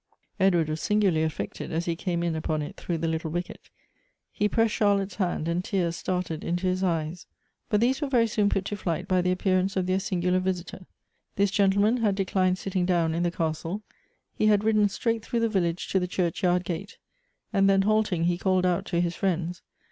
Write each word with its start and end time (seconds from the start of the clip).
Edward 0.39 0.67
was 0.67 0.81
singularly 0.81 1.21
affected 1.23 1.71
as 1.71 1.85
he 1.85 1.95
came 1.95 2.23
in 2.23 2.35
upon 2.35 2.63
it 2.63 2.75
through 2.75 2.97
the 2.97 3.07
little 3.07 3.29
wicket; 3.29 3.69
he 4.31 4.49
pressed 4.49 4.73
Charlotte's 4.73 5.17
hand, 5.17 5.47
and 5.47 5.63
tears 5.63 5.95
started 5.95 6.43
into 6.43 6.65
his 6.65 6.81
eyes. 6.83 7.27
But 7.69 7.81
these 7.81 8.01
were 8.01 8.07
very 8.09 8.25
soon 8.25 8.49
put 8.49 8.65
to 8.65 8.75
flight, 8.75 9.07
by 9.07 9.21
the 9.21 9.31
appearance 9.31 9.77
of 9.77 9.85
their 9.85 9.99
singular 9.99 10.39
visitor. 10.39 10.87
This 11.35 11.51
gentleman 11.51 11.97
had 11.97 12.15
declined 12.15 12.57
sitting 12.57 12.87
down 12.87 13.13
in 13.13 13.21
the 13.21 13.29
castle; 13.29 13.83
he 14.33 14.47
had 14.47 14.63
ridden 14.63 14.89
straight 14.89 15.23
through 15.23 15.41
the 15.41 15.47
village 15.49 15.87
to 15.89 15.99
the 15.99 16.07
church 16.07 16.41
yard 16.41 16.63
gate; 16.63 16.97
and 17.53 17.69
then, 17.69 17.83
halting, 17.83 18.23
he 18.23 18.39
called 18.39 18.65
out 18.65 18.85
to 18.85 19.01
his 19.01 19.15
friends. 19.15 19.61